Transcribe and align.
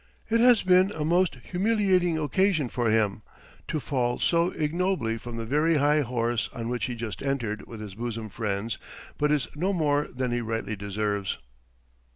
It 0.31 0.39
has 0.39 0.63
been 0.63 0.91
a 0.93 1.05
most 1.05 1.35
humiliating 1.43 2.17
occasion 2.17 2.69
for 2.69 2.89
him, 2.89 3.21
to 3.67 3.79
fall 3.79 4.17
so 4.17 4.49
ignobly 4.49 5.19
from 5.19 5.37
the 5.37 5.45
very 5.45 5.75
high 5.75 6.01
horse 6.01 6.49
on 6.53 6.69
which 6.69 6.85
he 6.85 6.95
just 6.95 7.21
entered 7.21 7.67
with 7.67 7.81
his 7.81 7.93
bosom 7.93 8.27
friends; 8.29 8.79
but 9.19 9.31
it 9.31 9.35
is 9.35 9.47
no 9.53 9.73
more 9.73 10.07
than 10.11 10.31
he 10.31 10.41
rightly 10.41 10.75
deserves. 10.75 11.37